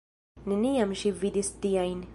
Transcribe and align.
Neniam 0.53 0.95
ŝi 1.03 1.13
vidis 1.21 1.55
tiajn! 1.67 2.05